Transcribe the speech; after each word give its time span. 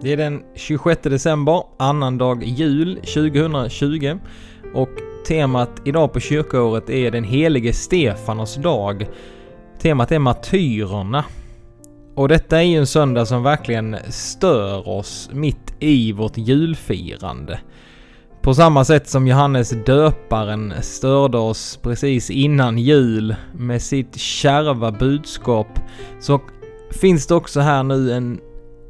Det 0.00 0.12
är 0.12 0.16
den 0.16 0.42
26 0.54 1.02
december, 1.02 1.62
annandag 1.78 2.42
jul 2.44 2.96
2020 2.96 4.18
och 4.74 4.88
temat 5.28 5.70
idag 5.84 6.12
på 6.12 6.20
kyrkoåret 6.20 6.90
är 6.90 7.10
den 7.10 7.24
helige 7.24 7.72
Stefanos 7.72 8.54
dag. 8.54 9.08
Temat 9.80 10.12
är 10.12 10.18
martyrerna. 10.18 11.24
Och 12.14 12.28
detta 12.28 12.58
är 12.58 12.62
ju 12.62 12.76
en 12.76 12.86
söndag 12.86 13.26
som 13.26 13.42
verkligen 13.42 13.96
stör 14.08 14.88
oss 14.88 15.30
mitt 15.32 15.74
i 15.78 16.12
vårt 16.12 16.38
julfirande. 16.38 17.60
På 18.42 18.54
samma 18.54 18.84
sätt 18.84 19.08
som 19.08 19.26
Johannes 19.26 19.70
döparen 19.86 20.74
störde 20.80 21.38
oss 21.38 21.78
precis 21.82 22.30
innan 22.30 22.78
jul 22.78 23.34
med 23.54 23.82
sitt 23.82 24.16
kärva 24.16 24.92
budskap 24.92 25.80
så 26.20 26.40
finns 26.90 27.26
det 27.26 27.34
också 27.34 27.60
här 27.60 27.82
nu 27.82 28.12
en, 28.12 28.40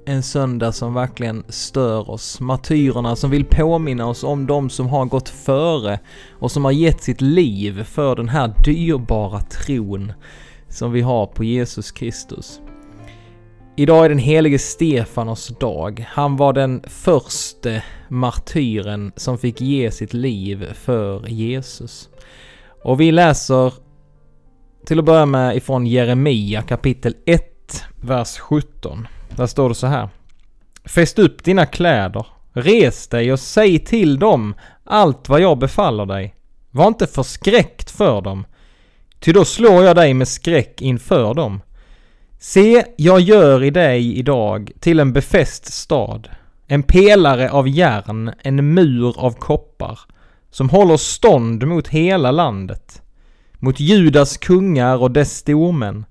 en 0.08 0.22
söndag 0.22 0.72
som 0.72 0.94
verkligen 0.94 1.44
stör 1.48 2.10
oss. 2.10 2.40
Martyrerna 2.40 3.16
som 3.16 3.30
vill 3.30 3.44
påminna 3.44 4.06
oss 4.06 4.24
om 4.24 4.46
de 4.46 4.70
som 4.70 4.86
har 4.86 5.04
gått 5.04 5.28
före 5.28 5.98
och 6.30 6.50
som 6.50 6.64
har 6.64 6.72
gett 6.72 7.02
sitt 7.02 7.20
liv 7.20 7.84
för 7.84 8.16
den 8.16 8.28
här 8.28 8.54
dyrbara 8.64 9.40
tron 9.40 10.12
som 10.68 10.92
vi 10.92 11.00
har 11.00 11.26
på 11.26 11.44
Jesus 11.44 11.90
Kristus. 11.90 12.60
Idag 13.76 14.04
är 14.04 14.08
den 14.08 14.18
helige 14.18 14.58
Stefanos 14.58 15.48
dag. 15.60 16.06
Han 16.08 16.36
var 16.36 16.52
den 16.52 16.82
första 16.86 17.70
martyren 18.08 19.12
som 19.16 19.38
fick 19.38 19.60
ge 19.60 19.90
sitt 19.90 20.14
liv 20.14 20.72
för 20.74 21.28
Jesus. 21.28 22.08
Och 22.84 23.00
vi 23.00 23.12
läser 23.12 23.72
till 24.86 24.98
att 24.98 25.04
börja 25.04 25.26
med 25.26 25.56
ifrån 25.56 25.86
Jeremia 25.86 26.62
kapitel 26.62 27.14
1, 27.26 27.42
vers 28.00 28.38
17. 28.38 29.08
Där 29.36 29.46
står 29.46 29.68
det 29.68 29.74
så 29.74 29.86
här. 29.86 30.08
Fäst 30.84 31.18
upp 31.18 31.44
dina 31.44 31.66
kläder, 31.66 32.26
res 32.52 33.08
dig 33.08 33.32
och 33.32 33.40
säg 33.40 33.78
till 33.78 34.18
dem 34.18 34.54
allt 34.84 35.28
vad 35.28 35.40
jag 35.40 35.58
befaller 35.58 36.06
dig. 36.06 36.34
Var 36.70 36.86
inte 36.86 37.06
förskräckt 37.06 37.90
för 37.90 38.20
dem, 38.20 38.44
ty 39.20 39.32
då 39.32 39.44
slår 39.44 39.84
jag 39.84 39.96
dig 39.96 40.14
med 40.14 40.28
skräck 40.28 40.82
inför 40.82 41.34
dem. 41.34 41.60
Se, 42.38 42.84
jag 42.96 43.20
gör 43.20 43.64
i 43.64 43.70
dig 43.70 44.18
idag 44.18 44.70
till 44.80 45.00
en 45.00 45.12
befäst 45.12 45.72
stad, 45.72 46.28
en 46.66 46.82
pelare 46.82 47.50
av 47.50 47.68
järn, 47.68 48.32
en 48.38 48.74
mur 48.74 49.14
av 49.18 49.32
koppar, 49.32 50.00
som 50.50 50.68
håller 50.70 50.96
stånd 50.96 51.66
mot 51.66 51.88
hela 51.88 52.30
landet, 52.30 53.02
mot 53.54 53.80
Judas 53.80 54.36
kungar 54.36 54.96
och 54.96 55.10
dess 55.10 55.36
stormän, 55.36 56.04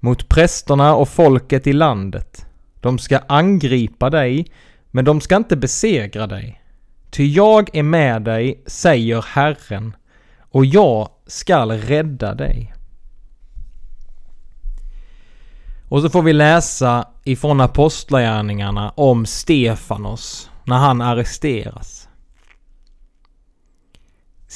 mot 0.00 0.28
prästerna 0.28 0.94
och 0.94 1.08
folket 1.08 1.66
i 1.66 1.72
landet. 1.72 2.46
De 2.80 2.98
ska 2.98 3.18
angripa 3.18 4.10
dig, 4.10 4.46
men 4.90 5.04
de 5.04 5.20
ska 5.20 5.36
inte 5.36 5.56
besegra 5.56 6.26
dig. 6.26 6.62
Ty 7.10 7.26
jag 7.26 7.76
är 7.76 7.82
med 7.82 8.22
dig, 8.22 8.62
säger 8.66 9.24
Herren, 9.28 9.96
och 10.50 10.66
jag 10.66 11.08
skall 11.26 11.70
rädda 11.70 12.34
dig. 12.34 12.74
Och 15.88 16.02
så 16.02 16.10
får 16.10 16.22
vi 16.22 16.32
läsa 16.32 17.08
ifrån 17.24 17.60
Apostlagärningarna 17.60 18.90
om 18.90 19.26
Stefanos 19.26 20.50
när 20.64 20.76
han 20.76 21.00
arresteras. 21.00 22.07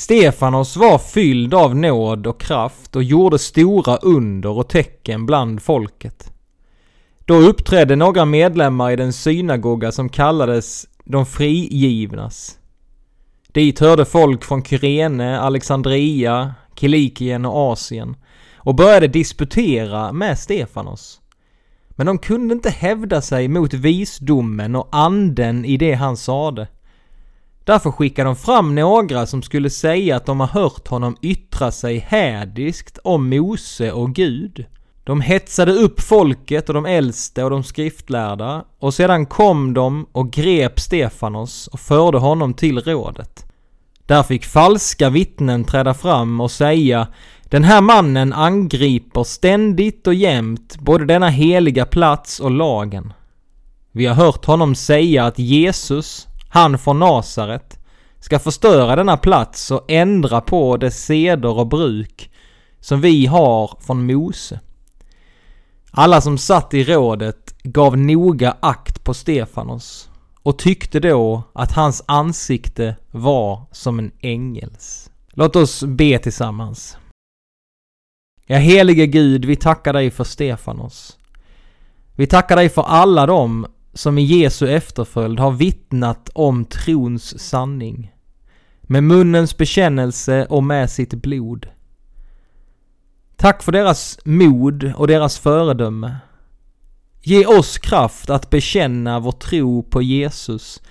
Stefanos 0.03 0.77
var 0.77 0.99
fylld 0.99 1.55
av 1.55 1.77
nåd 1.77 2.27
och 2.27 2.41
kraft 2.41 2.97
och 2.97 3.03
gjorde 3.03 3.39
stora 3.39 3.97
under 3.97 4.59
och 4.59 4.69
tecken 4.69 5.27
bland 5.27 5.63
folket. 5.63 6.33
Då 7.25 7.35
uppträdde 7.35 7.97
några 7.97 8.25
medlemmar 8.25 8.91
i 8.91 8.97
den 8.97 9.13
synagoga 9.13 9.93
som 9.93 10.09
kallades 10.09 10.87
de 11.05 11.27
frigivnas. 11.27 12.59
Dit 13.53 13.81
hörde 13.81 14.05
folk 14.05 14.45
från 14.45 14.65
Kyrene, 14.65 15.41
Alexandria, 15.41 16.55
Kilikien 16.77 17.45
och 17.45 17.73
Asien 17.73 18.17
och 18.57 18.75
började 18.75 19.09
disputera 19.09 20.13
med 20.13 20.39
Stefanos. 20.39 21.21
Men 21.91 22.07
de 22.07 22.19
kunde 22.19 22.55
inte 22.55 22.71
hävda 22.71 23.21
sig 23.21 23.49
mot 23.49 23.75
visdomen 23.75 24.77
och 24.77 24.89
anden 24.93 25.65
i 25.65 25.77
det 25.77 25.95
han 25.95 26.17
sade. 26.17 26.69
Därför 27.65 27.91
skickade 27.91 28.29
de 28.29 28.37
fram 28.37 28.75
några 28.75 29.27
som 29.27 29.43
skulle 29.43 29.71
säga 29.71 30.17
att 30.17 30.27
de 30.27 30.41
har 30.41 30.47
hört 30.47 30.89
honom 30.89 31.17
yttra 31.23 31.71
sig 31.71 31.99
hädiskt 31.99 32.99
om 33.05 33.29
Mose 33.29 33.93
och 33.93 34.15
Gud. 34.15 34.67
De 35.05 35.21
hetsade 35.21 35.73
upp 35.73 36.01
folket 36.01 36.69
och 36.69 36.75
de 36.75 36.87
äldste 36.87 37.45
och 37.45 37.51
de 37.51 37.63
skriftlärda 37.63 38.65
och 38.79 38.95
sedan 38.95 39.27
kom 39.27 39.75
de 39.75 40.07
och 40.13 40.33
grep 40.33 40.81
Stefanos 40.81 41.67
och 41.67 41.81
förde 41.81 42.19
honom 42.19 42.55
till 42.55 42.81
rådet. 42.81 43.47
Där 44.07 44.23
fick 44.23 44.45
falska 44.45 45.11
vittnen 45.11 45.65
träda 45.65 45.95
fram 45.95 46.41
och 46.41 46.51
säga 46.51 47.09
den 47.43 47.65
här 47.65 47.81
mannen 47.81 48.33
angriper 48.33 49.25
ständigt 49.25 50.07
och 50.07 50.15
jämt 50.15 50.77
både 50.79 51.05
denna 51.05 51.29
heliga 51.29 51.85
plats 51.85 52.41
och 52.41 52.51
lagen. 52.51 53.13
Vi 53.93 54.07
har 54.07 54.15
hört 54.15 54.45
honom 54.45 54.75
säga 54.75 55.25
att 55.27 55.39
Jesus, 55.39 56.29
han 56.53 56.79
från 56.79 56.99
Nasaret, 56.99 57.79
ska 58.21 58.39
förstöra 58.39 58.97
denna 58.97 59.17
plats 59.17 59.71
och 59.71 59.85
ändra 59.89 60.41
på 60.41 60.77
dess 60.77 61.05
seder 61.05 61.59
och 61.59 61.67
bruk 61.67 62.31
som 62.81 63.01
vi 63.01 63.27
har 63.27 63.79
från 63.81 64.07
Mose. 64.07 64.61
Alla 65.91 66.21
som 66.21 66.39
satt 66.39 66.75
i 66.75 66.85
rådet 66.85 67.55
gav 67.63 67.99
noga 67.99 68.57
akt 68.61 69.05
på 69.05 69.15
Stefanos 69.15 70.11
och 70.43 70.59
tyckte 70.59 71.01
då 71.01 71.43
att 71.53 71.73
hans 71.73 72.05
ansikte 72.07 72.97
var 73.11 73.67
som 73.73 73.99
en 73.99 74.13
ängels. 74.21 75.11
Låt 75.29 75.57
oss 75.57 75.83
be 75.83 76.19
tillsammans. 76.19 76.97
Ja, 78.47 78.57
helige 78.57 79.07
Gud, 79.07 79.45
vi 79.45 79.57
tackar 79.57 79.93
dig 79.93 80.11
för 80.11 80.25
Stefanos. 80.25 81.19
Vi 82.15 82.27
tackar 82.27 82.57
dig 82.57 82.69
för 82.69 82.83
alla 82.83 83.27
dem 83.27 83.67
som 83.95 84.19
i 84.19 84.23
Jesu 84.23 84.69
efterföljd 84.69 85.41
har 85.41 85.51
vittnat 85.51 86.31
om 86.35 86.65
trons 86.65 87.39
sanning. 87.39 88.13
Med 88.83 89.05
munnens 89.05 89.57
bekännelse 89.57 90.47
och 90.47 90.65
med 90.65 90.91
sitt 90.91 91.15
blod. 91.15 91.67
Tack 93.37 93.63
för 93.63 93.73
deras 93.73 94.19
mod 94.25 94.93
och 94.97 95.07
deras 95.07 95.39
föredöme. 95.39 96.17
Ge 97.23 97.47
oss 97.47 97.79
kraft 97.79 98.31
att 98.31 98.51
bekänna 98.51 99.21
vår 99.21 99.33
tro 99.33 99.83
på 99.83 100.03
Jesus 100.03 100.83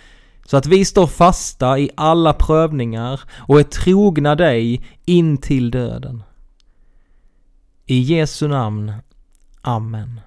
så 0.45 0.57
att 0.57 0.65
vi 0.65 0.85
står 0.85 1.07
fasta 1.07 1.79
i 1.79 1.89
alla 1.95 2.33
prövningar 2.33 3.21
och 3.31 3.59
är 3.59 3.63
trogna 3.63 4.35
dig 4.35 4.81
in 5.05 5.37
till 5.37 5.71
döden. 5.71 6.23
I 7.85 7.99
Jesu 7.99 8.47
namn. 8.47 8.93
Amen. 9.61 10.21